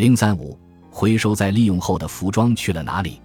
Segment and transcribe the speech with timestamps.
[0.00, 0.58] 零三五，
[0.90, 3.20] 回收再利用后的服装去了哪里？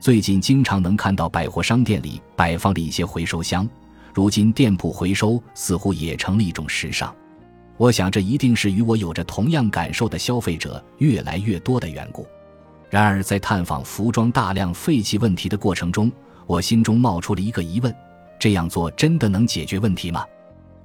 [0.00, 3.66] 最近经常能看到百货商店里摆放着一些回收箱，
[4.12, 7.10] 如今店铺回收似乎也成了一种时尚。
[7.78, 12.26] 我想，这一定是与我有着同样感受的消费者越来越多的缘故。
[12.90, 16.12] 然而，在探访服装大量废弃问题的过程中，
[16.46, 17.96] 我心中冒出了一个疑问：
[18.38, 20.26] 这样做真的能解决问题吗？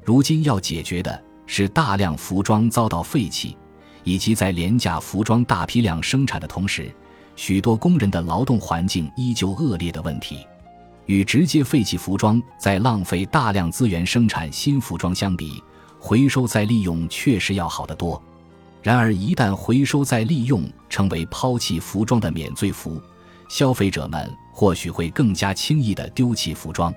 [0.02, 3.57] 如今要解决的是大量服装遭到废弃，
[4.05, 6.89] 以及在廉价服装大批量生产的同时，
[7.35, 10.47] 许多工人的劳动环境依旧恶劣的问题。
[11.07, 15.61] 与直接废弃服装在浪费大量资源生产新服装相比，
[15.99, 18.20] 回收再利用确实要好得多，
[18.81, 22.99] 然而一旦回收再利用成为抛弃服装的免罪符，
[23.47, 26.94] 消费者们或许会更加轻易地丢弃服装。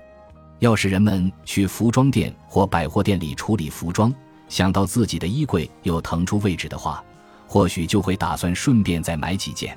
[0.61, 4.13] 要是人们去服装店或百货店里处理服装，
[4.49, 7.03] 想到自己的衣柜又腾出位置的话，
[7.47, 9.77] 或许就会打算顺便再买几件。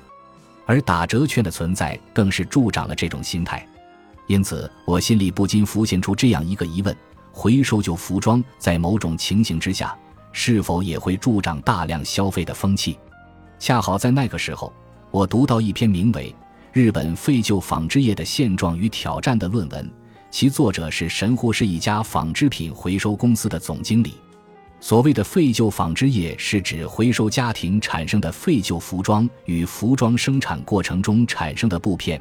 [0.64, 3.66] 而打折券的存在更是助长了这种心态。
[4.28, 6.96] 因此，我心里不禁浮现出这样一个疑问。
[7.32, 9.96] 回收旧服装，在某种情形之下，
[10.32, 12.98] 是否也会助长大量消费的风气？
[13.58, 14.72] 恰好在那个时候，
[15.10, 16.30] 我读到一篇名为
[16.72, 19.90] 《日本废旧纺织业的现状与挑战》的论文，
[20.30, 24.14] 其作者是神户市一家纺织品回收公司的总经理。
[24.82, 32.20] 所谓的废旧纺织业，是指回收家庭产生的废旧服装与服装生产过程中产生的布片，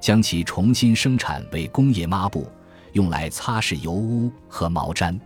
[0.00, 2.50] 将其重新生产为工业抹布。
[2.94, 5.16] 用来擦拭油污和毛毡，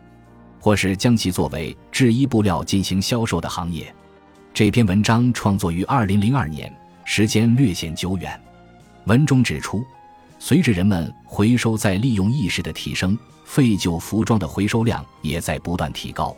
[0.60, 3.90] 或是将其作为制衣布料进行销售的行业。
[4.52, 6.70] 这篇文章创作于二零零二年，
[7.06, 8.38] 时间略显久远。
[9.06, 9.82] 文中指出，
[10.38, 16.36] 随着人们回收再利用意识的提升，废旧服装的回收量也在不断提高。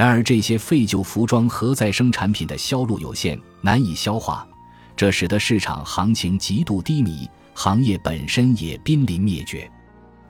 [0.00, 4.48] 然而，这些废旧服装和再生产品的销路有限，难以消化，
[4.96, 9.70] 这使得市场行情极度低迷，行业本身也濒临灭绝。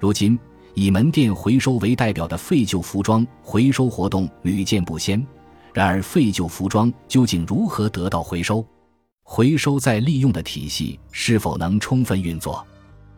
[0.01, 0.37] 如今，
[0.75, 5.25] 以门店回收为代表的废旧服装回收活动屡见不鲜。
[5.73, 8.67] 然而，废旧服装究竟如何得到回收？
[9.23, 12.67] 回收再利用的体系是否能充分运作？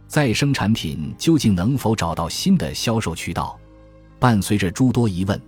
[0.06, 3.58] 再生产品究竟能否找到新的销售渠道？
[4.18, 5.40] 伴随着诸多疑问，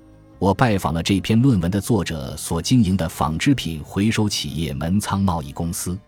[0.44, 5.98] 我拜访了这篇论文的作者所经营的纺织品回收企业门仓贸易公司。